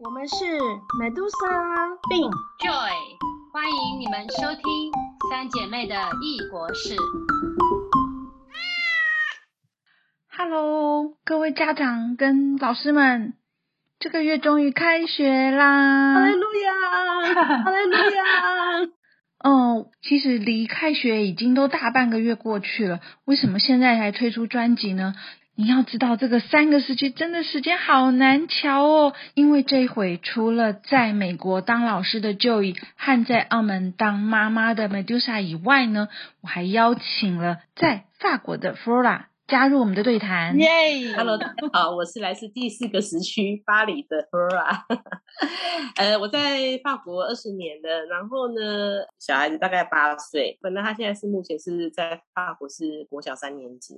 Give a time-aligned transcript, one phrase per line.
[0.00, 0.44] 我们是
[0.98, 2.90] Medusa 并 Joy，
[3.52, 4.92] 欢迎你们收听
[5.30, 6.96] 三姐妹的异国事。
[10.36, 13.34] Hello，各位家长跟老师们，
[14.00, 16.14] 这个月终于开学啦！
[16.14, 18.90] 哈利路亚，哈利路亚。
[19.38, 25.14] 哦，其实离开学已经都大半个月过去了，为什么现在才推出专辑呢？
[25.56, 29.12] 你要知道，这个三个时期真的时间好难瞧哦。
[29.34, 36.08] 因为这回，除了在美国当老师的 Joey 和在澳门当妈妈的 Medusa 以外呢，
[36.40, 40.58] 我还邀请了在法国的 Flora 加入我们的对谈。
[40.58, 44.82] 耶 Hello，大家好，我是来自第四个时区巴黎的 Flora。
[45.94, 53.94] 呃，我在法国二十年了，然后呢，小孩子大概八岁，本来他现在是目前是在法国是国小三年级。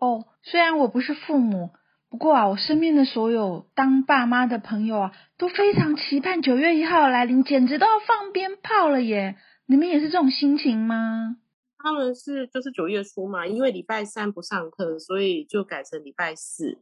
[0.00, 1.70] 哦，虽然我不是父母，
[2.10, 9.36] 不过啊，我身边的所有当爸妈的朋友啊，都非常期盼九月一号来临，简直都要放鞭炮了耶！
[9.66, 11.36] 你们也是这种心情吗？
[11.78, 16.78] 他们是就是九月初嘛，因为礼拜三不上课，所以就改成礼拜四，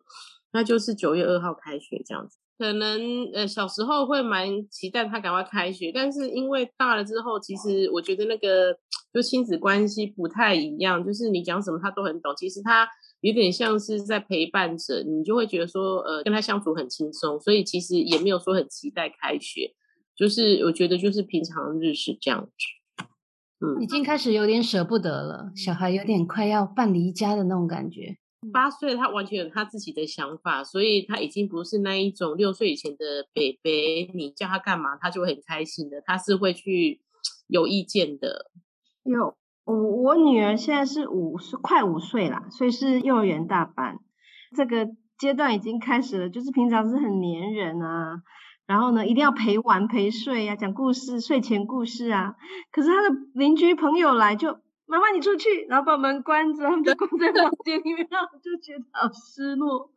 [0.53, 2.39] 那就是九月二号开学这样子。
[2.59, 3.01] 可能
[3.35, 8.77] 呃小时候会蛮期待他赶快开学，但是因为大了之后，其实我觉得那个
[9.13, 12.89] 就亲子关系不太一样，就是你讲什么他都很懂，其实他
[13.23, 19.75] 有点像是在陪伴着你，就会觉得说呃跟他相处很轻松，所以其实也没有说很期待开学，
[20.15, 23.65] 就是我觉得就是平常日是这样子。
[23.65, 28.19] 嗯已经开始有点舍不得了，小孩有点快要半离家的那种感觉。
[28.53, 37.01] 八岁，他完全有他自己的想法，所以他已经不是那一种六岁以前的北北，你叫他干嘛，他就会很开心的，他是会去
[37.47, 38.51] 有意见的。
[39.05, 43.99] 有我我女儿现在是五岁，快五岁啦，所以是幼儿园大班。
[44.57, 44.89] 这个
[45.19, 48.23] 阶段已经开始了，就是平常是很黏人啊，
[48.67, 52.37] 然后呢一定要陪玩陪睡啊，讲故事、睡前故事啊。
[52.71, 54.59] 可是他的邻居朋友来就。
[54.85, 59.91] 妈妈，你出去，然后把门关着，他们就关在房间里面，然后就觉得好失落。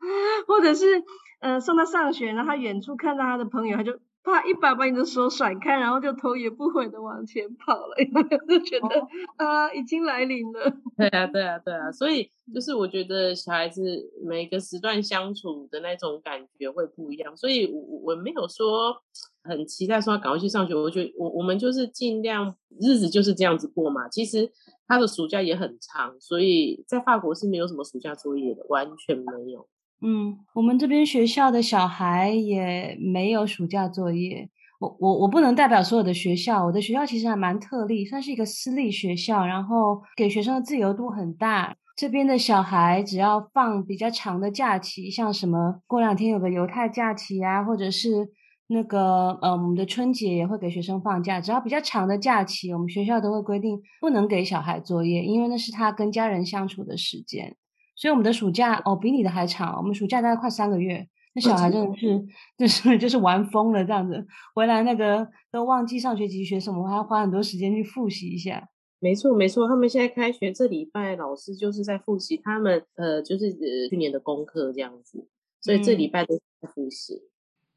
[0.48, 1.04] 或者是，
[1.42, 10.74] 呃，送他上学，然后他远处看到他的朋友，他就啪一把把你的手甩开，然后就头也不回的往前跑了， 因为就觉得啊，已经来临了。
[10.98, 18.98] 对啊，对啊，对啊，所以就是我觉得小孩子每个时段相处的那种感觉会不一样，所以我我没有说
[19.44, 24.52] 很期待说他赶快去上学，我觉得我我们就是尽量日子就是这样子过嘛，其实。
[24.88, 29.68] 他的暑假也很长，所以在法国是没有什么暑假作业的，完全没有。
[30.02, 34.50] 嗯，我们这边学校的小孩也没有暑假作业。
[34.80, 41.76] 我我我不能代表所有的学校，我的学校其实还蛮特例，算是一个私立学校，然后给学生的自由度很大。
[41.96, 48.30] 这边的小孩只要放比较长的假期，像什么过两天有个犹太假期啊，或者是。
[48.68, 57.56] 那个呃，我们的春节也会给学生放假，只要比较长的假期，我们学校都会规定不能给小孩作业，因为那是他跟家人相处的时间。
[57.96, 61.08] 所以我们的暑假哦，比你的还长，我们暑假大概快三个月。
[61.34, 62.26] 那小孩真的是，
[62.58, 68.70] 就是就是玩疯了这样子，回来那个都忘记上学期学什么，还要花很多时间去复习一下。
[69.02, 75.28] 没错没错，他们现在开学这礼拜，老师就是在复习他们呃，就是呃去年的功课这样子，
[75.62, 77.22] 所以这礼拜都在复习。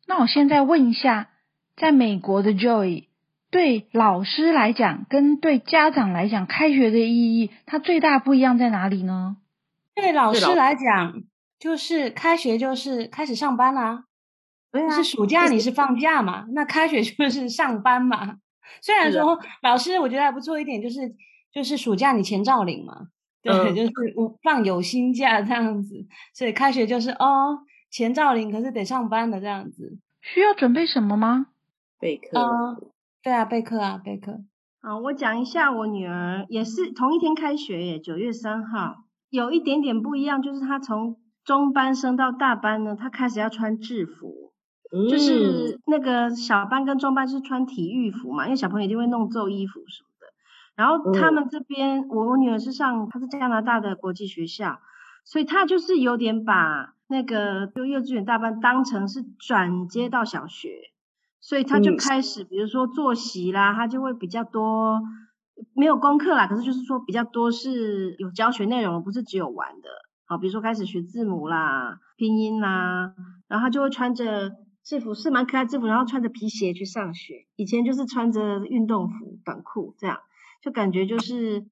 [0.07, 1.31] 那我现在问一下，
[1.77, 3.09] 在美国的 Joy，
[3.51, 9.37] 对老师来讲跟对家长来讲，开学的意义，它最大不一样在哪里呢？
[10.01, 11.23] 对老师来讲，
[11.59, 14.05] 就是开学就是开始上班啦、
[14.71, 16.47] 对啊，是暑假你是放假嘛？
[16.53, 18.37] 那开学就是上班嘛。
[18.81, 21.15] 虽然说老师我觉得还不错一点，就是
[21.53, 23.09] 就是暑假你前照领嘛，
[23.43, 23.93] 对，嗯 就是
[24.43, 27.61] 放有薪假这样子，所以开学就是哦。
[27.91, 31.47] 前照领，可是得上班的这样子，需要准备什么吗？
[31.99, 32.77] 备课啊，
[33.23, 34.45] 对啊，备课啊，备课。
[34.83, 44.53] 好，我讲一下我女儿也是同一天开学耶，九月三号，有一点点不一样，就是他从中班升到大班呢，他开始要穿制服，
[44.93, 50.27] 嗯、就是那个小班跟中班是穿体育服嘛，因为小朋友一定会弄皱衣服什么的。
[50.77, 54.81] 然后他们这边，我我女儿是上，她是加拿大的国际学校，
[55.25, 56.95] 所以她就是有点把。
[57.11, 60.91] 那个就幼稚园大班当成是转接到小学，
[61.41, 65.01] 所以她就开始，比如说作息啦，她就会比较多，
[65.75, 69.89] 没有功课啦，可是就是说比较多是有教学内容，不是只有玩的。
[70.27, 73.15] 好，比如说开始学字母啦、拼音啦，
[73.49, 74.53] 然后他就会穿着
[74.85, 77.47] 制服，是蛮可爱制服，然后穿着皮鞋去上学。
[77.57, 80.19] 以前就是穿着运动服、短裤这样，
[80.63, 81.67] 就感觉就是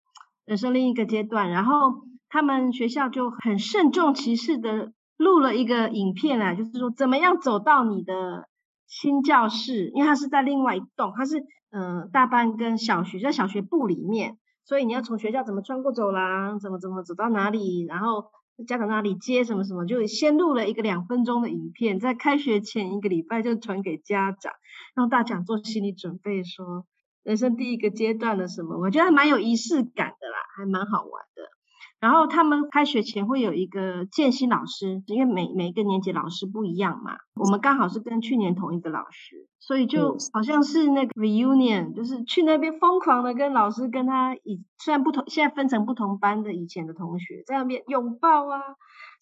[0.44, 1.50] 人生另一个阶段。
[1.50, 4.92] 然后他们学校就很慎重其事的。
[5.18, 8.46] 录了一个影片啊，就是说怎么样走到你的
[8.86, 11.42] 新教室，因为它是在另外一栋，它是
[11.78, 18.30] 嗯大班跟小学在小学部里面，所以你要从学校怎么穿过走廊，怎么怎么走到哪里，然后
[18.66, 24.54] 家长那里接什么什么，就先录了一个两分钟的影片，在开学前一个礼拜就传给家长，
[24.94, 26.86] 让大家做心理准备，说
[27.22, 31.55] 人生第一个阶段的什么，我觉得还蛮有仪式感的啦，还蛮好玩的。
[31.98, 48.60] 然后他们开学前会有一个见习老师，因为每每一个年级老师不一样嘛，我们刚好是跟去年同一个老师，所以就好像是那个 reunion，就是去那边疯狂的跟老师跟他以虽然不同，现在分成不同班的以前的同学在那边拥抱啊，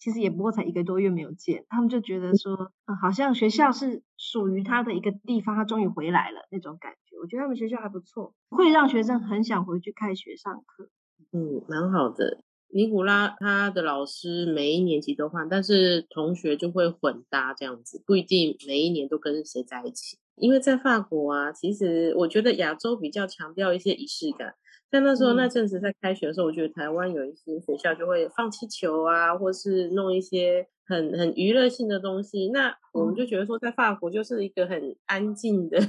[0.01, 10.89] 其实也不过才一个多月没有见，他们就觉得说，好像学校是属于他的一个地方，他终于回来了那种感觉，我觉得他们学校还不错，会让学生很想回去开学上课，
[11.31, 12.43] 嗯，蛮好的。
[12.69, 20.17] 尼古拉他的老师每一年级都换，但是同学就会混搭这样子，不一定每一年都跟谁在一起。
[20.35, 24.53] 因为在法国啊，其实我觉得亚洲比较强调一些仪式感。
[24.91, 32.49] 在那时候那阵子在开学的时候，我觉得台湾有一些学校就会放气球啊，或是弄一些很很娱乐性的东西。
[32.49, 35.79] 那我们就觉得说，在法国就是一个很安静的。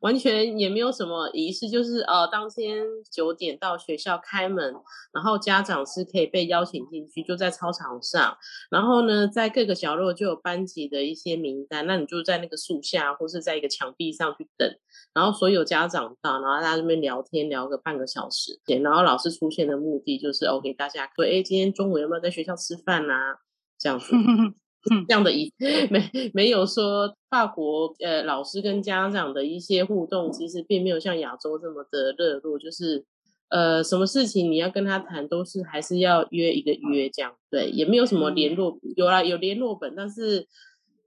[0.00, 4.74] 完全也没有什么仪式，就是呃，当天九点到学校开门，
[5.12, 8.36] 然后家长是可以被邀请进去，就在操场上。
[8.70, 14.68] 然后呢，在各个角落就有班级的一些名单，那你就在那个树下或是在一个墙壁上去等。
[15.14, 18.60] 然后所有家长到，然后大家这边聊天聊个半个小时。
[18.82, 23.38] 然后老师出现的目的就是，给大家说，哎，今天中午有没有在学校吃饭呐？
[23.78, 24.12] 这样子。
[25.06, 25.52] 这样的一
[25.90, 32.58] 没没有说法国呃老师跟家长的一些互动，其实并没有像亚洲这么的热络。
[32.58, 33.04] 就是
[33.48, 37.34] 呃什么事情你要跟他谈，都是还是要约一个约这样。
[37.50, 40.46] 对，也没有什么联络，有啦有联络本，但是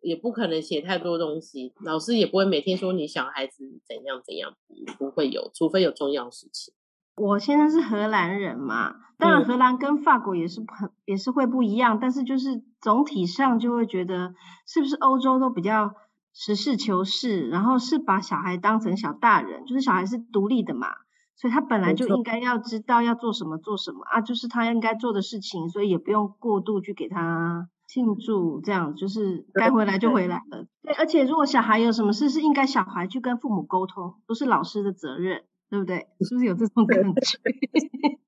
[0.01, 1.73] 也不可能写太多东西。
[1.85, 4.55] 老师也不会每天说你小孩子怎样怎样，
[4.99, 6.73] 不会有，除非有重要事情。
[7.15, 14.33] 我现在是荷兰人嘛，当然荷兰跟法国也是很也是会不一样，但是就是总体上就会觉得
[14.65, 15.93] 是不是欧洲都比较
[16.33, 20.87] 实事求是，然后是把小孩当成小大人，就是小孩是独立的嘛，
[21.35, 30.65] 所以他本来就应该要知道要做什么做什么啊，就是他应该做的事情，所以也不用过度去给他庆祝，这样就是该回来就回来了。
[30.81, 35.43] 对，而且如果小孩有什么事，是应该小孩去跟父母沟通，不是老师的责任。
[35.71, 36.05] 对不对？
[36.19, 37.11] 是不是有这种感觉？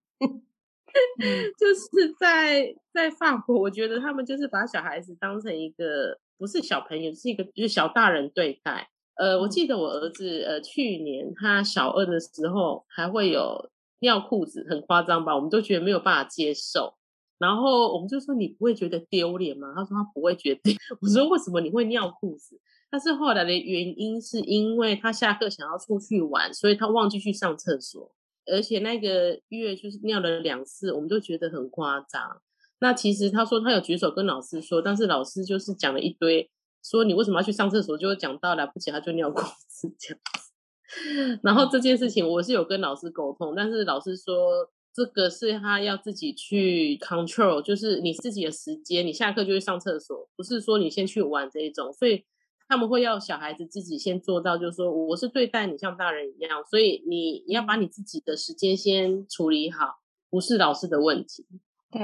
[1.60, 8.90] 就是在在法国，我觉得他们就是把小孩子当成一个不是小朋友，是一个就是小大人对待。
[9.16, 13.69] 呃，我记得我儿子呃去年他小二的时候还会有
[14.00, 15.36] 尿裤子，很夸张吧？
[15.36, 16.95] 我们都觉得没有办法接受。
[17.40, 19.74] 然后我们就说你不会觉得丢脸吗？
[19.75, 20.62] 他说他不会觉得。
[21.01, 22.60] 我说为什么你会尿裤子？
[22.94, 28.12] 但是后来的原因是因为他下课想要出去玩，所以他忘记去上厕所，
[28.45, 32.40] 而且那个月就是尿了两次，我们就觉得很夸张。
[32.78, 36.48] 那其实他说他有举手跟老师说，但是老师就是讲了一堆，
[36.84, 41.40] 说你为什么要去上厕所，就讲到来不及他就尿裤子这样子。
[41.42, 52.24] 然后这件事情我是有跟老师沟通，但是老师说这个是他要自己去 control，就是你自己的时间，你下课就去上厕所，不是说你先去玩这一种，所以。
[52.68, 59.99] 他们会要小孩子自己先做到，就是说我是对待你像大人一样，所以你你要把你自己的时间先处理好，
[60.30, 61.45] 不是老师的问题。
[61.92, 62.02] 对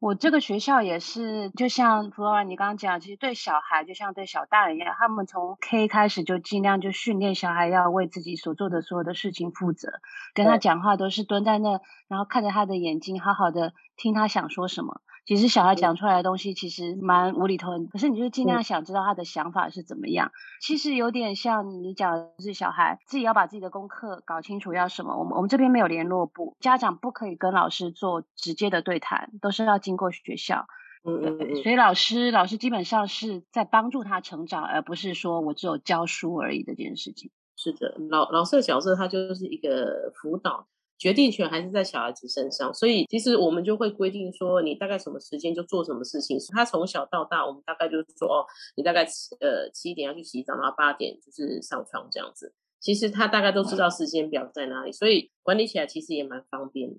[0.00, 10.00] 我这个学校也是，就像 Flora 你刚刚讲，其实对小孩就像对小大人一样，他们从 K 开始就尽量就训练小孩要为自己所做的所有的事情负责，
[10.32, 15.02] 跟他讲话都是蹲在那，然后看着他的眼睛，好好的听他想说什么。
[15.30, 20.32] 其实小孩讲出来的东西其实蛮无厘头，可是你就尽量想知道他的想法是怎么样。
[20.60, 25.16] 其实有点像你讲的是小孩自己要把自己的功课搞清楚要什么。
[25.16, 30.66] 我们我们这边没有联络部，家长不可以跟老师做直接的对谈，都是要经过学校。
[31.04, 31.62] 嗯嗯嗯。
[31.62, 37.30] 所以老师老师基本上是在帮助他成长，而不是说我只有教书而已这件事情。
[37.54, 40.66] 是的，老老师的角色他就是一个辅导。
[41.00, 46.38] 决定权还是在小孩子身上，所以其实我们就会规定说，你大概什么时间就做什么事情。
[46.52, 49.04] 他从小到大，我们大概就是说，哦，你大概
[49.40, 52.54] 呃七点要去洗澡，然后八点就是上床这样子。
[52.80, 56.96] 其实他大概都知道时间表在哪里，所以管理起来其实也蛮方便的。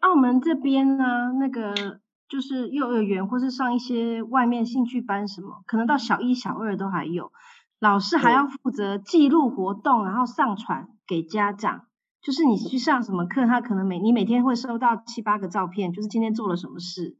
[0.00, 7.30] 澳门这边呢，那个就是幼儿园或是上一些外面兴趣班什么，可能到小一、小二都还有，
[7.78, 11.88] 老师还要负责记录活动，然后上传给家长。
[12.24, 17.16] 就是你去上什么课，他可能每你每天会收到七八个照片，就是今天做了什么事，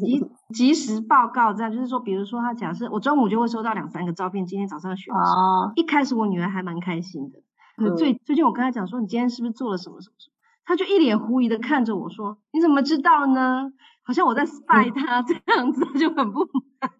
[0.00, 0.20] 及
[0.54, 7.40] 及时报告，这样就是说，比如说他假设我中午就会收到两三个照片，今天早上学哦，一开始我女儿还蛮开心的，
[7.76, 13.72] 可最最近我跟她讲说，你今天是不是做了什么什么什么，她就一脸狐疑的看着我说，你怎么知道呢？
[14.02, 16.40] 好像我在 spy 她这样子，就很不
[16.80, 16.90] 满。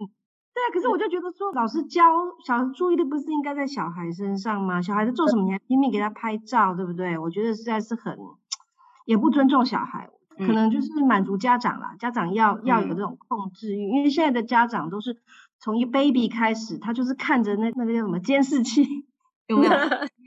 [0.54, 2.02] 对啊，可是我就觉得说，老师教
[2.46, 4.80] 小孩注意力不是应该在小孩身上吗？
[4.80, 7.18] 小孩子做什么，你还拼命给他拍照，对不对？
[7.18, 8.16] 我觉得实在是很
[9.04, 11.96] 也不尊重小孩，可能就是满足家长啦。
[11.98, 15.20] 家长要要有这种控制欲，因为现在的家长都是
[15.58, 18.86] 从一 baby 开始，他就是看着那那个叫什么监视器，
[19.48, 19.70] 有没有？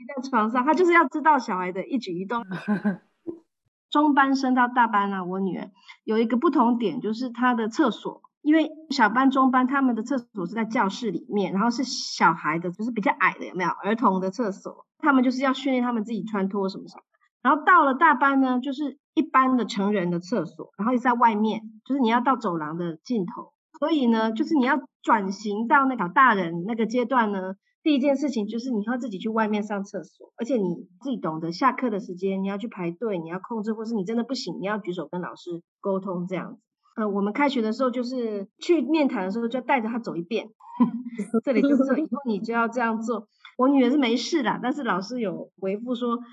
[0.08, 2.44] 在床上，他就是要知道小孩的一举一动。
[3.90, 5.70] 中班升到大班啊，我女儿
[6.04, 8.22] 有一个不同点，就是她的厕所。
[8.42, 14.86] 因为小班、中班他们的厕所是在教室里面，然后是小孩的，就是比较矮的，有没有儿童的厕所？
[14.98, 17.02] 他们就是要训练他们自己穿脱什么什么。
[17.40, 23.52] 然后到了大班呢，就是一般的成人的厕所，然后也在外面，就是你要到走廊的尽头。
[23.78, 36.62] 所以呢，就是你要转型到那个大人那个阶段呢，第一件事情就是你要自己去外面上厕所，而且你自己懂得下课的时间你要去排队，你要控制，或是你真的不行，你要举手跟老师沟通这样子。
[36.98, 40.50] 呃，我们开学的时候就是去面谈的时候，就带着他走一遍。
[41.44, 43.28] 这里就是以后你就要这样做。
[43.56, 46.24] 我女儿是没事啦，但是老师有回复说，最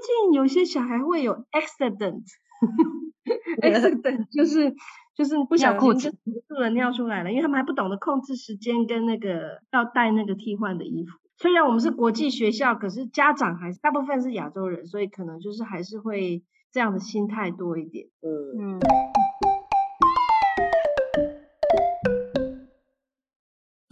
[0.00, 4.74] 近有些小孩会有 accident，accident 就是
[5.14, 6.16] 就是不小心就不
[6.48, 11.18] 住了尿出来了，因为他们还不懂得控制时间跟那个要带那个替换的衣服。
[11.38, 16.42] 虽然我们是国际学校，可是家长还是大部分是亚洲人，所以可能就是还是会
[16.72, 18.06] 这样的心态多一点。
[18.22, 18.80] 嗯嗯。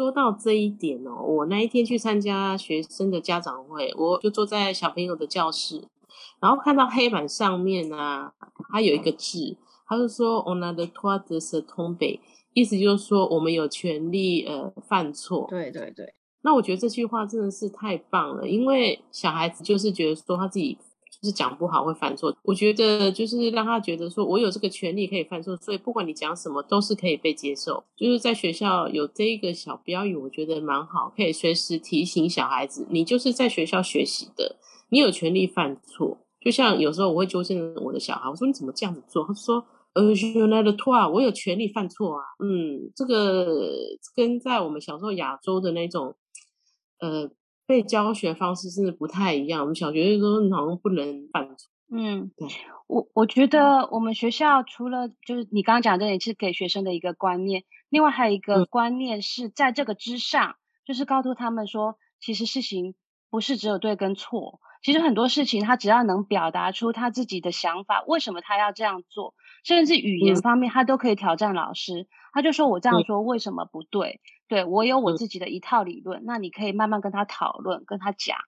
[0.05, 5.83] 说到这一点哦，我那一天去参加学生的家长会，我就坐在小朋友的教室，
[6.41, 8.35] 然后看到黑板上面啊，
[8.71, 9.57] 它有一个字，
[9.87, 12.21] 他就说 “on the towards the
[12.53, 15.47] 意思就是说我们有权利呃犯错。
[15.49, 20.77] 对对对，那我觉得这句话真的是太棒了，因为小孩子就是觉得说他自己。
[21.21, 27.83] 就是讲不好会犯错，我觉得就是让他觉得说我有这个权利可以犯错，所以不管你讲什么都是可以被接受。
[27.97, 34.57] 就是在学校有这一个小标语，我觉得蛮好，可以随时提醒小孩子，你就是在学校学习的，
[34.91, 36.19] 你有权利犯错。
[36.41, 39.25] 就像有时候我会纠正我的小孩，我说你怎么这样子做？
[39.27, 42.25] 他说呃，原来的错啊，我有权利犯错啊。
[42.45, 43.47] 嗯，这个
[44.15, 46.15] 跟在我们小时候亚洲的那种
[47.01, 47.31] 呃。
[47.67, 49.61] 被教学方式真的不太一样。
[49.61, 51.71] 我们小学的时候好像不能犯错。
[51.91, 52.49] 嗯，对。
[52.87, 57.65] 我我觉得我们学校除了就是你刚刚讲的，也是给学生的一个观念。
[57.89, 62.95] 另外还有一个观念是在这个之上，就是告诉他们说，其实事情
[63.31, 64.61] 不是只有对跟错。
[64.83, 72.07] 其实很多事情他只要能表达出他自己的想法，为什么他要这样做，甚至语言方面他都可以挑战老师。
[72.35, 74.21] 他就说我这样说为什么不对？
[74.49, 78.39] 对我有我自己的一套理论，那你可以慢慢跟他讨论，跟他讲，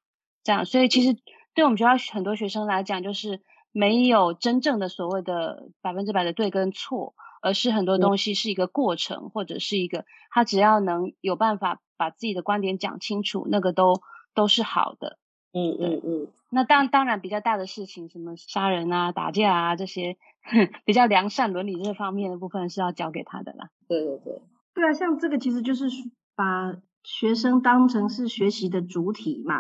[0.43, 0.65] 这样。
[0.65, 1.19] 所以其实
[1.55, 3.41] 对我们学校很多学生来讲，就是
[3.73, 14.01] 没有真正的所谓的百分之百的对跟错，而是很多东西是一个过程，或者是一个他只要能有办法把自己的观点讲清楚，那个都
[14.35, 15.19] 都是好的。
[15.53, 16.29] 嗯嗯嗯。
[16.51, 20.17] 那当当然比较大的事情，什么杀人啊、打架啊这些
[20.85, 23.71] 比较良善伦理这方面的部分是要交给他的啦。
[23.89, 24.43] 对对对。
[24.77, 25.87] 对啊，像这个其实就是
[26.35, 29.55] 把学生当成是学习的主体嘛，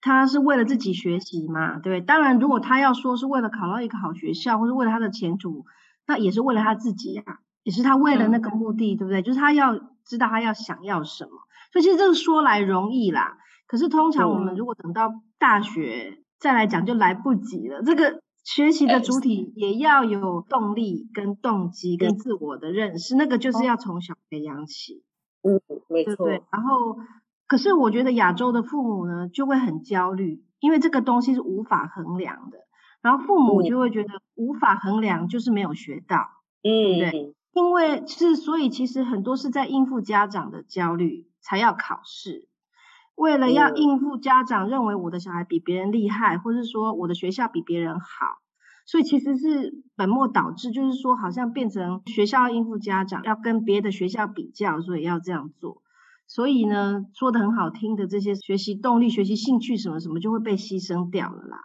[0.00, 5.66] 他是为了自己学习嘛，对当然，如果他要说是为了考到一个好学校，或是为了他的前途，
[6.04, 7.22] 那也是为了他自己呀，
[7.62, 9.22] 也是他为了那个目的，对不对？
[9.22, 11.30] 就是他要知道他要想要什么。
[11.72, 17.84] 所以其实这个说来容易啦，可是通常我们如果等到大学再来讲，就来不及了。
[17.84, 18.20] 这个。
[18.46, 25.02] 学习的主体也要有动力、跟动机、跟自我的认识，那个就是要从小培养起。
[25.42, 26.28] 嗯，没错。
[26.28, 26.96] 然后，
[27.48, 32.58] 可是我觉得亚洲的父母呢，就会很焦虑，因为这个东西是无法衡量的。
[33.02, 36.28] 然后父母就会觉得无法衡量，就是没有学到，
[36.62, 37.34] 对不对？
[37.52, 42.46] 因为是，所以其实很多是在应付家长的焦虑，才要考试。
[43.16, 48.06] 为了要应付家长认为我的小孩比别人厉害，或是说我的学校比别人好，
[48.84, 55.82] 所以其实是本末倒置，就是说好像变成学校要应付家长，要跟别的学校比较，所以要这样做。
[56.28, 61.64] 所以呢，说的很好听的这些学习动力、学习兴趣什么什么就会被牺牲掉了啦。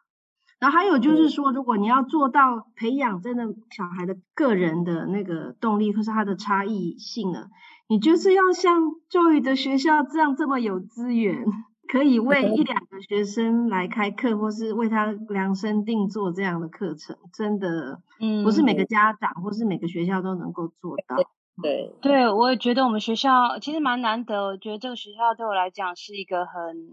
[0.59, 7.47] 然后还有就是说，如果你要做到培养真的小孩的个人的那个动力，或是他的差异性呢？
[7.91, 8.73] 你就是要像
[9.09, 11.43] 教育的学校这样这么有资源，
[11.89, 21.17] 可以为一两个学生来开课，或是为他量身定做这样的课程，真的，嗯，不是每个家长或是每个学校都能够做到。
[21.61, 22.31] 对，对。
[22.31, 26.87] 我也觉得我们学校其实蛮难得，我觉得这个学校对我来讲是一个很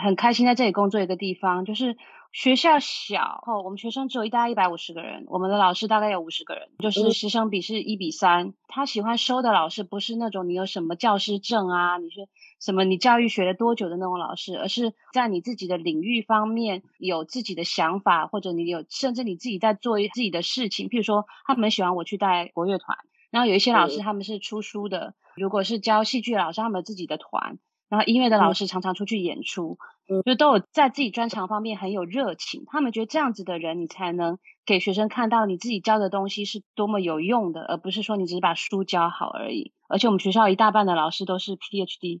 [0.00, 1.96] 很开心在这里工作一个地方，就是
[2.32, 8.54] 学校小，哦我们学生只有一大概一百五十个人，我们的老师大概有五十个人，就是师生比是一比三。
[8.68, 22.96] 他喜欢收的老师不是那种你有什么教师证啊，你是什么你教育学了多久的那种老师，而是在你自己的领域方面有自己的想法，或者你有甚至你自己在做自己的事情，譬如说他们喜欢我去带国乐团。
[23.30, 27.58] 然后有一些老师他们是出书的，如果是教戏剧的老师，他们自己的团，
[27.88, 29.78] 然后音乐的老师常常出去演出，
[30.24, 32.64] 就都有在自己专长方面很有热情。
[32.66, 39.72] 他们觉得这样子的人，你才能给学生看到你自己教的东西是多么有用的，而不是说你只是把书教好而已。
[39.88, 42.20] 而且我们学校一大半的老师都是 PhD，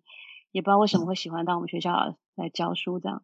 [0.50, 3.22] 也不知道为什么会喜欢到我们学校来教书这样。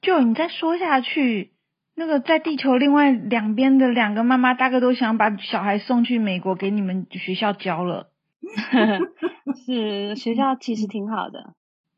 [0.00, 1.54] 就你再说下去。
[1.94, 8.08] 那个在地球另外两边的两个妈妈大概都想把小孩送去美国给你们学校教了，
[9.66, 11.52] 是学校其实挺好的。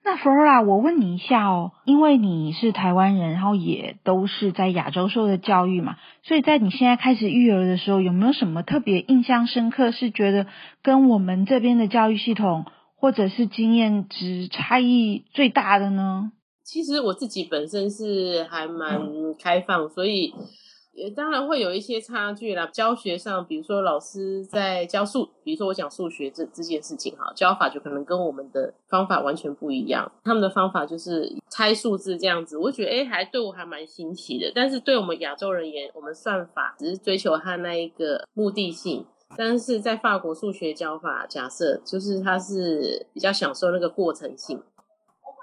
[0.06, 10.46] 那 Flora，我问你一下哦，因为你是台湾人，然后也都是在亚洲受的教育嘛，所以在你现在开始育儿的时候，有没有什么特别印象深刻，是觉得
[10.82, 16.32] 跟我们这边的教育系统或者是经验值差异最大的呢？
[16.64, 19.00] 其实我自己本身是还蛮
[19.42, 20.34] 开放，所以
[20.94, 22.66] 也当然会有一些差距啦。
[22.72, 30.10] 教学上，比如说老师在教数，比如说我讲数学这这件事情哈，教法就可能跟我们的方法完全不一样。
[30.22, 34.50] 他们的方法就是猜数字这样子，我觉得哎，还对我还蛮新奇的。
[34.54, 39.04] 但是对我们亚洲人言，我们算法只是追求它那一个目的性，
[39.36, 44.62] 但是在法国数学教法，假设就是它是比较享受那个过程性。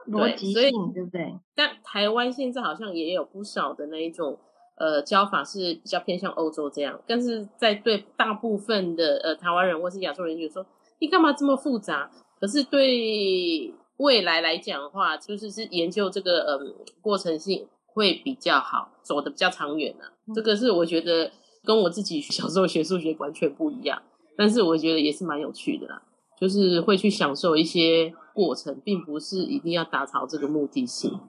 [0.07, 1.37] 逻辑性对不对？
[1.53, 4.37] 但台湾现在好像也有不少的那一种
[4.81, 10.65] 呃教法是比较偏向欧洲这样，但是在对大部分的呃台湾人或是亚洲人就说
[10.99, 12.09] 你干嘛这么复杂？
[12.39, 20.09] 可是对未来来讲的话，就是是研究这个嗯过程性会比较好，走的比较长远啊。
[20.33, 21.31] 这个是我觉得
[21.63, 24.01] 跟我自己小时候学数学完全不一样，
[24.35, 26.01] 但是我觉得也是蛮有趣的啦，
[26.39, 28.13] 就是会去享受一些。
[28.33, 31.19] 过程并不是一定要达到这个目的性。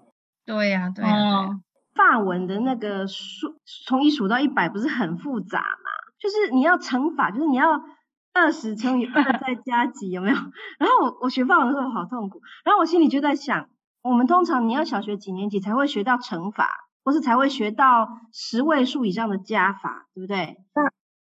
[0.47, 1.49] 对呀，对呀。
[1.95, 3.55] 法文的那个数
[3.87, 5.91] 从一数到一百不是很复杂嘛？
[6.19, 7.83] 就是你要乘法，就是你要
[8.33, 10.37] 二十乘以二再加几，有没有？
[10.79, 13.69] 然后我我学法文的时候好痛苦，然后我心里就在想，
[14.03, 16.69] 我们通常你要小学几年级才会学到乘法，
[17.05, 20.59] 或是才会学到十位数以上的加法，对不对？
[20.75, 20.85] 那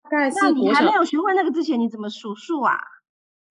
[0.09, 2.79] 大概是你还没有学会那个之前，你怎么数数啊？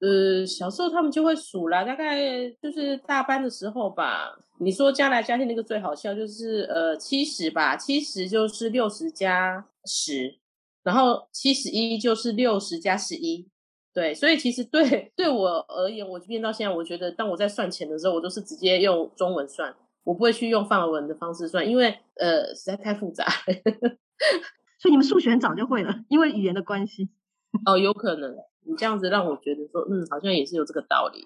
[0.03, 4.37] 呃，小时候他们就会数啦，大概就是大班的时候吧。
[4.59, 10.37] 你说加来加去那个最好笑，就是呃七十吧，七十就是六十加十，
[10.83, 13.47] 然后七十一就是六十加十一。
[13.93, 23.25] 对，所以其实对对我而言，我变到现在，我觉得当我在算钱的时候，我都是直接用中文算，我不会去用范文的方式算，因为呃实在太复杂。
[24.79, 27.07] 所以你们数学很早就会了，因为语言的关系。
[27.65, 28.35] 哦，有可能。
[28.65, 31.25] 你这样子让我觉得说，嗯，好像也是有这个道理。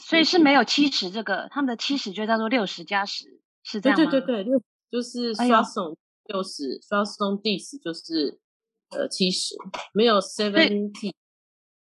[0.00, 4.10] 所以是没有七十这个，他们的七十就叫做六十加十，是这样吗？
[4.10, 8.40] 对对对对，六就是刷送六十，刷送 dis 就是
[8.90, 9.54] 呃七十，
[9.92, 11.12] 没有 seventy。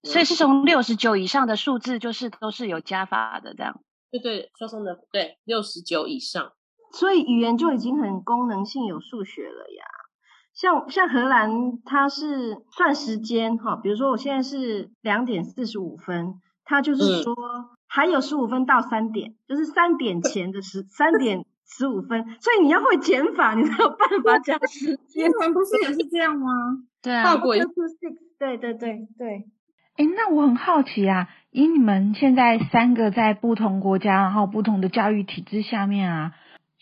[0.03, 3.83] 所以是从六十九以上的数字，就是都是有加法的这样。
[4.09, 6.53] 对对，刷送的对六十九以上，
[6.91, 9.85] 所以语言就已经很功能性有数学了呀。
[10.61, 11.49] 像像荷兰，
[11.85, 17.33] 它是算时间哈，比如说我现在是两点四十五分，它就是说
[17.87, 25.25] 还有十五分到三点，就是三点前的十三点十五分，所以你要会减法，你才有办法加时 间。
[25.25, 26.51] 英文不是也是这样吗？
[27.01, 27.23] 对啊，
[28.37, 29.45] 对对对对。
[29.97, 36.33] 哎，那我很好奇啊，以你们现在三个在不同国家，然后不同的教育体制下面啊。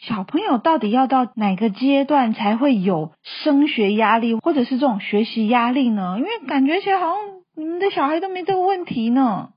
[0.02, 3.12] 小朋友到底要到哪个阶段才会有
[3.44, 6.16] 升学压力，或者是这种学习压力呢？
[6.18, 7.16] 因为感觉起来好像
[7.54, 9.50] 你们的小孩都没这个问题呢，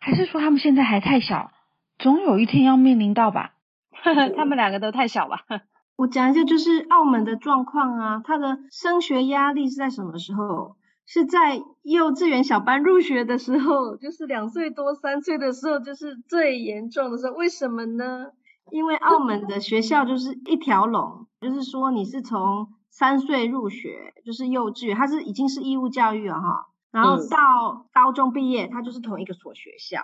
[0.00, 1.50] 还是说他们现在还太小，
[1.98, 3.54] 总有一天要面临到吧？
[4.36, 5.40] 他们两个都太小吧？
[5.98, 10.76] 我讲一下，就是澳门的状况啊，他的升学压力是在什么时候？
[11.04, 17.34] 是在幼稚园小班入学的时候，就是两岁多、三岁的时候，就是最严重的时候。
[17.34, 18.26] 为什么呢？
[18.70, 30.02] 因为澳门的学校就是一条龙，就是说你是从三岁入学，就是幼稚园，它是已经是义务教育了哈，然后到高中毕业，它就是同一个所学校，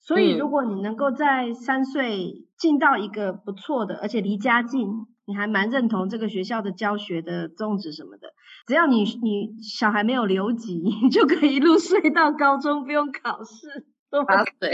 [0.00, 0.38] 所以，嗯。
[0.38, 8.28] 如果你能够在三岁进到一个不错的，而且离家近，你还蛮认同这个学校的教学的宗旨什么的，
[8.66, 13.86] 只要你你小孩没有留级，你就可以一路 睡到高中，不用考试。
[14.08, 14.70] 多么八岁，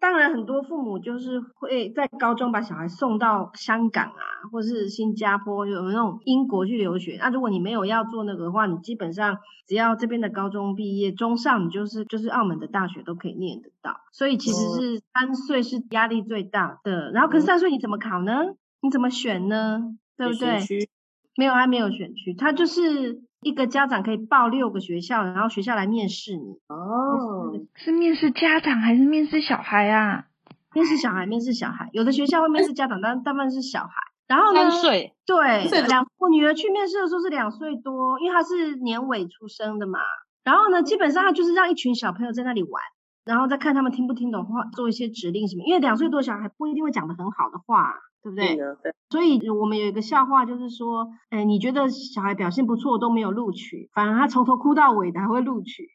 [0.00, 7.18] 当然，很多父母就是会在高中把小孩送到香港啊，或是新加坡，有那种英国去留学。
[7.20, 14.00] 那如果你没有要做那个的话，你基本上只要这边的高中毕业，中上你就是就是澳门的大学都可以念得到。
[14.10, 17.12] 所以其实哦是三岁是压力最大的。
[17.12, 18.54] 然后，可是三岁你怎么考呢？
[18.80, 19.96] 你怎么选呢？
[20.16, 20.88] 对不对？
[21.36, 26.58] 没有，他没有选区，他就是一个家长可以报六个学校，然后学校来面试你。
[26.68, 30.26] 哦，是面试家长还是面试小孩啊？
[30.74, 33.92] 面试小孩，面试小孩，有的学校会面试家长，但大部分是小孩。
[34.28, 39.98] 然后呢三，岁，对，岁两我女儿去面试的时候是两岁多，因为她是年尾出生的嘛。
[40.44, 42.80] 然后呢，基本上她就是让一群小朋友在那里玩，
[43.30, 45.62] 然后再看他们听不听懂话，做一些指令什么。
[45.64, 48.34] 因为两岁多的小孩不一定会讲得很好的话，对不？
[48.82, 55.88] 对，所以我们有一个笑话，就是说，哎，你觉得小孩表现不错都没有录取，反而他从头哭到尾的还会录取。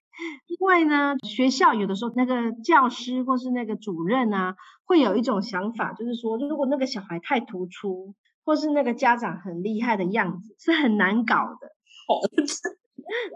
[0.48, 11.68] 因为呢，学校有的时候那个教师或是那个主任啊，会有一种想法，就是说，如果那个小孩太突出，或是那个家长很厉害的样子，是很难搞的。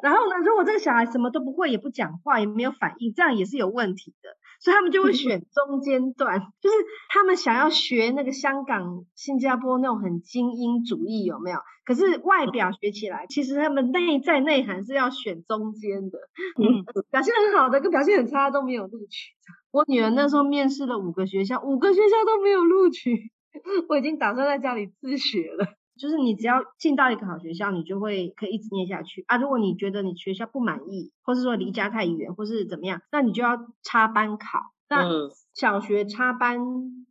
[0.03, 4.29] 然后呢，如果这个小孩什么都不会，也不讲话，也没有反应，这样也是有问题的。
[4.61, 6.75] 所以他们就会选中间段， 就是
[7.09, 11.59] 他们想要学那个香港、新加坡那种很精英主义，有没有？
[11.85, 16.19] 可是外表学起来，其实他们内在内涵是要选中间的。
[16.61, 19.31] 嗯， 表现很好的跟表现很差的都没有录取。
[19.71, 23.31] 我女儿那时候面试了五个学校，五个学校都没有录取。
[23.87, 25.65] 我已经打算在家里自学了。
[25.99, 29.37] 就是你只要进到一个好学校，你就会可以一直念下去啊。
[29.37, 34.71] 如果你觉得你学校不满意，或是说离家太远，或是怎么样，那你就要插班考。
[34.89, 36.59] 那嗯小学插班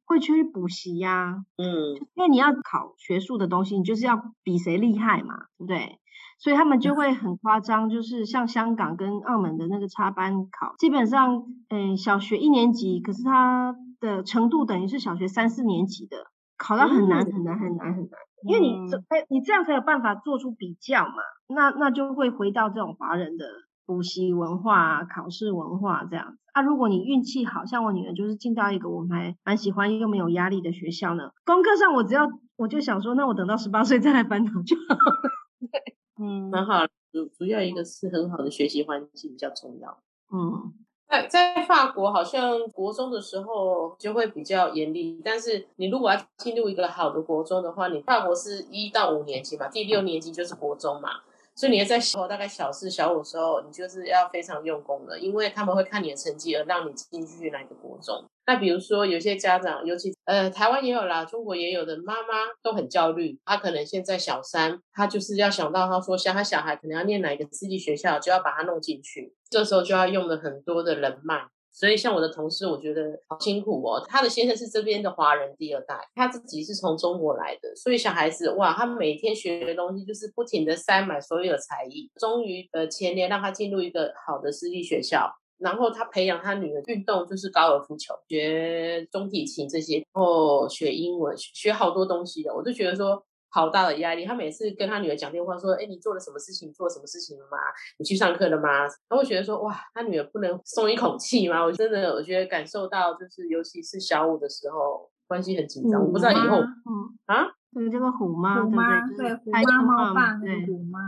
[0.05, 5.98] 会去补习呀、嗯，因为你要考学术的东西，你就是要比谁厉害嘛，对不对？
[6.40, 21.14] 所以他们就会很夸张，就是像香港跟澳门的那个插班考，基本上，嗯，小学一年级，可是他的程度等于是小学三四年级的，考到很难嗯很难很难很难，因为你这哎，你这样才有办法做出比较嘛，
[21.48, 23.46] 那那就会回到这种华人的
[23.87, 26.38] 补习文化啊、考试文化这样子。
[26.53, 35.31] 啊，如果你运气好，像我女儿就是进到一个我们还蛮喜欢又没有压力的学校呢，功课上我只要我就想说，那我等到十八岁再来烦恼就好了。
[35.70, 36.87] 对嗯，蛮好。
[37.11, 39.98] 主主要一个是很好的学习环境比较重要。
[40.31, 40.74] 嗯，
[41.09, 51.09] 在在法国，好像国中的时候就会比较严厉，但是你如果要进入一个好的国中的话，你法国是一到五年级嘛，第六年级就是国中嘛，
[51.55, 58.23] 所以你要在小大概小四、小五时候，你就是要非常用功的，因为他们会看你的成绩而让你进去哪个国中。
[58.49, 71.47] 那比如说有些家长，尤其呃台湾也有啦，中国也有的妈妈都很焦虑，她可能现在小三，她就是要想到她说像她小孩可能要念哪一个私立学校，就要把他弄进去，这时候就要用了很多的人脉。
[71.71, 74.03] 所以像我的同事，我觉得好辛苦哦。
[74.09, 82.11] 他的先生是这边的华人第二代，他自己是从中国来的，所以小孩子哇，他每天学的东西就是不停的塞满所有的才艺。
[82.19, 92.55] 终于呃前年让他进入一个好的私立学校，然后他培养他女儿运动就是高尔夫球，学中提琴这些，然后学英文，学学好多东西的。
[92.55, 94.25] 我就觉得说好大的压力。
[94.25, 96.73] 他每次跟他女儿讲电话说：“哎，你做了什么事情？
[96.73, 97.59] 做了什么事情了吗？
[97.99, 101.64] 你去上课了吗？”然后我觉得说哇，他女儿不能松一口气吗？
[101.64, 106.01] 我真的我觉得感受到，就是尤其是小五的时候，关系很紧张。
[106.01, 107.47] 我不知道以后嗯啊，
[107.90, 111.01] 这个虎妈，虎妈对虎妈猫心话嘛爸对，虎妈，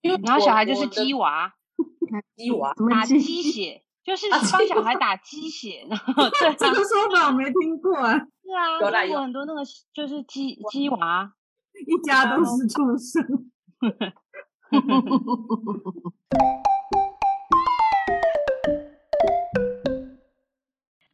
[0.00, 1.52] 因为然后小孩就是鸡娃，
[2.36, 8.18] 鸡娃，打鸡鸡血，就是啊帮小孩打鸡血， 然后对啊，这个说法我没听过啊，是
[8.52, 9.62] 啊，中有啦有很多那个
[9.94, 11.32] 就是鸡鸡娃，
[11.86, 13.22] 一家都是畜生。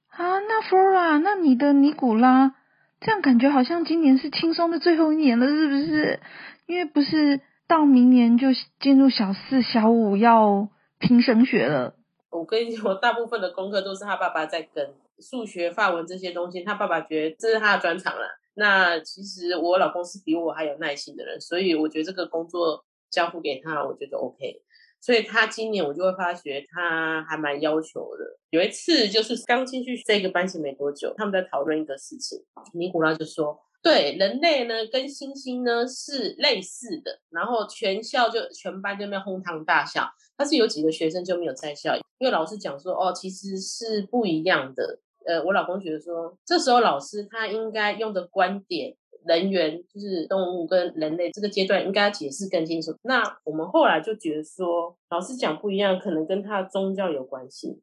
[0.09, 2.55] 啊，那 Flora，那你的尼古拉，
[3.01, 6.21] 这样感觉好像今年是轻松的最后一年了，是不是？
[6.67, 8.49] 因为不是到明年就
[8.81, 11.98] 进入小四、小五要拼升学了。
[12.31, 18.27] 我跟你说，大部分的功课都是他爸爸在跟数学、法文这些东西，他爸爸觉得这是他的专长了。
[18.55, 24.63] 那其实我老公是比我还有耐心的人，所以我觉得这个工作交付给他，我觉得 OK。
[25.01, 28.25] 所以他今年我就会发觉他还蛮要求的。
[28.51, 40.07] 有一次就是刚进去这个班级没多久，他们在讨论一个事情，尼古拉就说：“对，人类呢跟猩猩呢是类似的。”然后全校就全班就那边哄堂大笑。
[40.37, 48.95] 但是有几个学生就没有在校，因为老师讲说：“哦，其实是不一样的。”呃，我老公觉得说，这时候老师他应该用的观点。
[49.27, 52.95] 人猿就是动物跟人类这个阶段应该解释更清楚。
[53.03, 57.81] 那我们后来就觉得说，老师讲不一样，可能跟他的宗教有关系。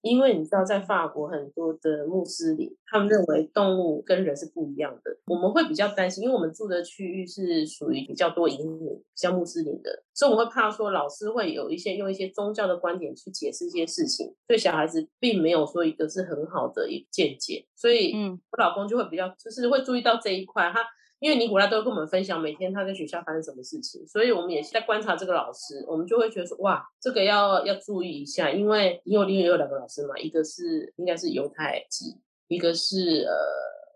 [0.00, 5.16] 因为你知道，在法国很多的穆斯林，他们认为动物跟人是不一样的。
[5.26, 17.66] 我们会比较担心，因为我们住的区域是属于比较多移民、比较穆斯林的，所以我们会怕说老师会有一些用一些宗教的观点去解释一些事情，对小孩子并没有说一个是很好的一个见解。
[17.74, 20.80] 所以，嗯，我老公就会比较就是会注意到这一块，他。
[21.20, 33.34] 因为尼古拉都会跟我们分享每天他在学校发生什么事情，所以我们也是在观察这个老师，我们就会觉得说，哇，这个要要注意一下，因为因为另外有两个老师嘛，一个是应该是犹太籍，一个是呃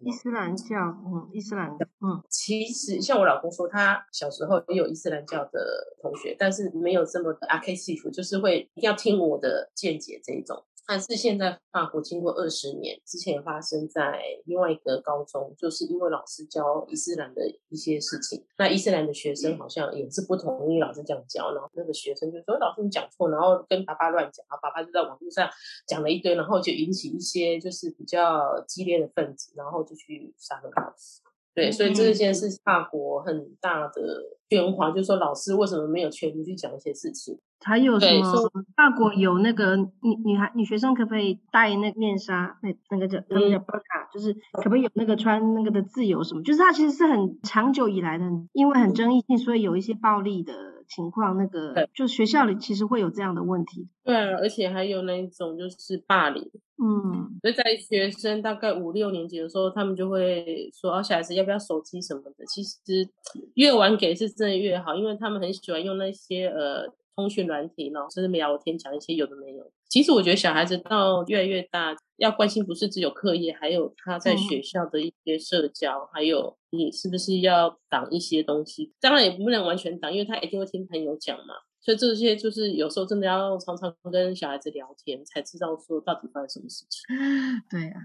[0.01, 10.65] 伊斯兰教，嗯，伊斯兰教，嗯，其实像我老公说，他小时候也有伊斯兰教的同学，但是没有这么的阿 K 西服，就是会一定要听我的见解这一种。
[10.87, 25.49] 但是现在法国经过二十年，之前发生在另外一个高中，就是因为老师教伊斯兰的一些事情，那伊斯兰的学生好像也是不同意老师这样教，然后那个学生就说老师你讲错，然后跟爸爸乱讲，然后爸爸就在网络上
[25.87, 31.21] 讲了一堆，然后就引起一些就是比较激烈的分子，然后就去杀了老师。
[31.55, 37.39] 对，所以这件是法国很大的喧哗，就是说老师为什么没有权利去讲一些事情？
[37.65, 38.51] 还有什么？
[38.77, 42.59] 法国有那个女女孩女学生可不可以戴那个面纱？
[42.63, 46.43] 那那个叫他们叫 burka，就是可不可以有那个穿那个的自由什么？
[46.43, 50.53] 就是它其实是很长久以来的，因为很争议性，所以有一些暴力的
[50.89, 51.37] 情况。
[51.37, 53.89] 那个就学校里其实会有这样的问题。
[54.05, 56.51] 对啊，而且还有那一种就是霸凌。
[56.83, 63.09] 嗯，所以在学生大概五六年级的时候，他们就会说：“小孩子要不要手机什么的？”其实
[63.55, 66.93] 越晚给是真的越好，因为他们很喜欢用那些呃。
[67.15, 69.71] 通讯软体呢，甚至聊天讲一些有的没有。
[69.89, 78.93] 其实我觉得小孩子到越来越大，要关心不是只有课业，还有他在学校的一些社交，还有你是不是要挡一些东西。
[79.01, 81.55] 当然也不能完全挡，因为他一定会听朋友讲嘛。
[81.83, 87.03] 所以这些就是有时候真的要常常跟小孩子聊天，才知道说到底发生什么事情。
[87.69, 88.01] 对啊，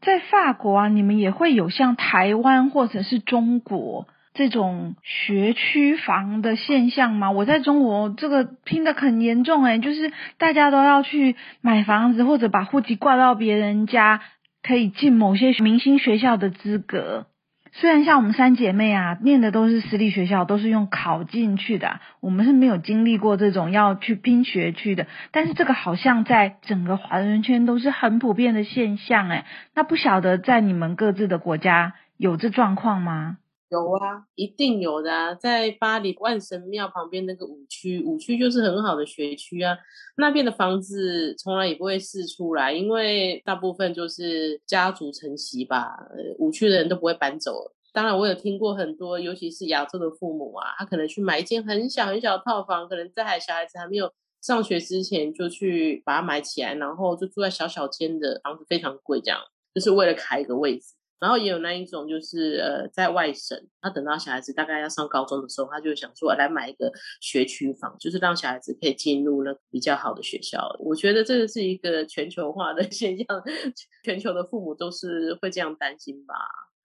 [0.00, 4.08] 在法国啊，你们也会有像台湾或者是中国。
[4.38, 7.32] 这种学区房的现象吗？
[7.32, 14.20] 我在中国这个拼的很严重诶，就是大家都要去买房子，或者把户籍挂到别人家，
[14.62, 17.26] 可以进某些明星学校的资格。
[17.72, 25.08] 虽然像我们三姐妹啊，念的都是私立学校，都是用考进去的，我们是没有经历过这种要去拼学区的。
[25.32, 33.38] 但是这个好像在整个华人圈都是很普遍的现象诶，那不晓得在你们各自的国家有这状况吗？
[33.70, 39.76] 有啊，一定有的啊，在巴黎万神庙旁边那个五区，五区就是很好的学区啊。
[40.16, 45.98] 那边的房子从来也不会试出来，因为大部分就是家族承袭吧，
[46.38, 47.72] 五区的人都不会搬走。
[47.92, 59.38] 当然，我有听过很多，尤其是亚洲的父母啊，他可能去买一间很小很小的套房，可能在小孩子还没有上学之前就去把它买起来，然后就住在小小间的房子，非常贵，这样
[59.74, 60.94] 就是为了卡一个位置。
[61.20, 70.74] 然后也有那一种，就是呃，在外省，他等到小孩子大概要上高中的时候，他就想说来买一个学区房，就是让小孩子可以进入那比较好的学校。
[70.78, 73.26] 我觉得这个是一个全球化的现象，
[74.04, 76.34] 全球的父母都是会这样担心吧，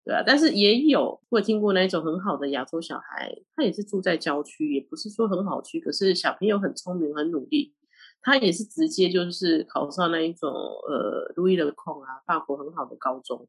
[0.03, 0.23] 对啊。
[0.25, 7.71] 但是也有会听过那一种很好的亚洲小孩，他也是住在郊区，也不是说很好区，可是小朋友很聪明、很努力，
[8.23, 13.47] 他也是直接就是考上那一种呃路易的控啊，法国很好的高中。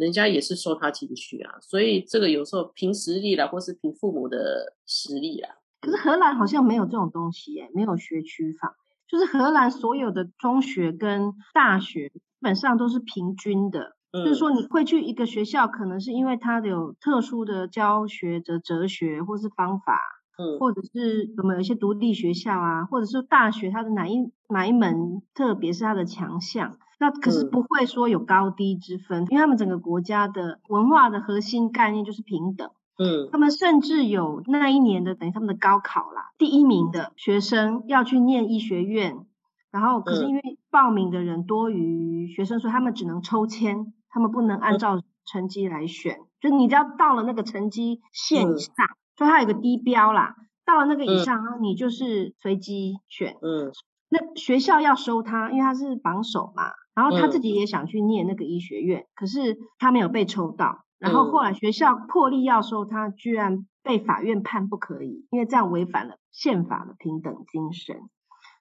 [0.00, 5.48] 人家也是受他进去啊，所以这个有时候凭实力啦，或是凭父母的实力啦。
[5.80, 8.72] 可是荷兰好像没有这种东西耶，没有学区房，
[9.08, 19.98] 就是荷兰所有的中学跟大学基本上都是平均的，就是说你会去一个学校，可能是因为它有特殊的教学的哲学或是方法，
[20.38, 26.78] 嗯，或者是有没有一些独立学校啊，或者是大学它的哪一哪一门特别是它的强项。
[27.02, 32.70] 那可是不会说有高低之分，因为他们整个国家的文化的核心概念就是平等。
[32.96, 39.26] 嗯，他们甚至有那一年的等于他们的高考啦，第一名的学生要去念医学院，
[39.72, 48.74] 然后可是因为报名的人多于学生，所以他们只能抽签，他们不能按照成绩来选，就你只要到了那个成绩线以上，
[49.16, 53.38] 就它有个低标啦，到了那个以上，你就是随机选。
[53.42, 53.72] 嗯，
[54.08, 56.70] 那学校要收他，因为他是榜首嘛。
[56.94, 60.84] 然后他自己也想去念那个医学院，可是他没有被抽到。
[60.98, 67.96] 然后后来学校破例要收他，居然被法院判不可以，因为这样违反了宪法的平等精神。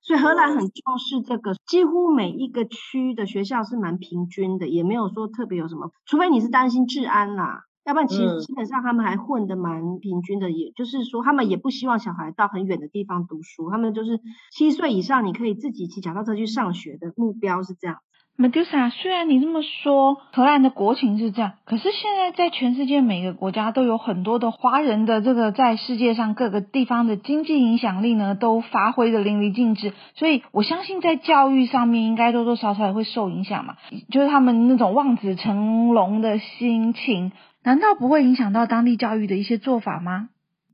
[0.01, 14.19] 所以荷兰很重视这个，几乎每一个区的学校是蛮平均的，也没有说特别有什么，除非你是担心治安啦，要不然其实基本上他们还混得蛮平均的，也就是说他们也不希望小孩到很远的地方读书，他们就是
[14.51, 17.97] 七岁以上你可以自己骑脚踏车去上学的目标是这样。
[18.37, 29.93] Medusa，虽然你这么说，荷兰的国情是这样，可是现在在全世界每个国家都有很多的华人的这个在世界上各个地方的经济影响力呢，都发挥的淋漓尽致。
[30.15, 33.75] 所以我相信在教育上面应该多多少少也会受影响嘛，
[34.09, 37.31] 就是他们那种望子成龙的心情，
[37.63, 40.29] 难道不会影响到当地教育的一些做法吗？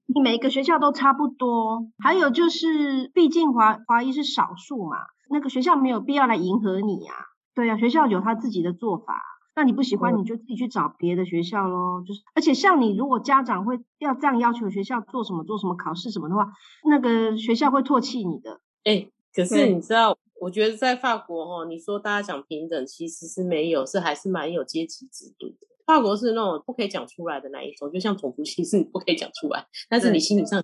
[0.05, 4.95] 你每个学校都差不多，还有就是毕竟华华裔是少数嘛，
[5.29, 7.35] 那个学校没有必要来迎合你啊。
[7.57, 9.19] 对啊，学校有他自己的做法，
[9.55, 12.03] 那你不喜欢你就自己去找别的学校咯。
[12.05, 16.53] 就是，而且像你如果家长会要这样要求学校做什么做什么考试什么的话，
[16.87, 18.61] 那个学校会唾弃你的。
[18.83, 25.67] 哎，可是你知道，我觉得在法国哦，你说大家讲平等，其实是没有，是还是蛮有阶级制度的。
[25.87, 30.63] 法国是那种不可以讲出来的那一种，就像种族歧视，你不可以讲出来，但是你心理上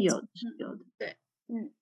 [0.00, 1.16] 有是有的，对，
[1.48, 1.72] 嗯。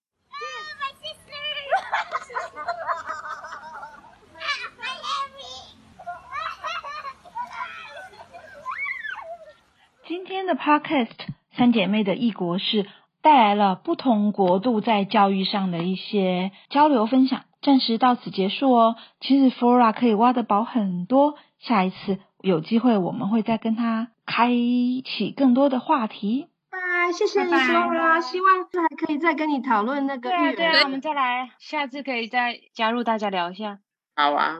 [10.12, 11.09] 今天的 podcast
[11.57, 12.87] 三姐妹的异国事
[13.22, 18.96] 带来了不同国度在教育上的一些交流分享，暂时到此结束哦。
[19.20, 26.48] 其实 Flora 可以挖的宝很多，下一次有机会我们会再跟她开启更多的话题。
[26.70, 30.55] 拜，谢谢你 Flora，希望还可以再跟你讨论那个育儿。
[30.55, 33.79] 对啊，对啊，我们再来，下次可以再加入大家聊一下。
[34.14, 34.59] 好啊。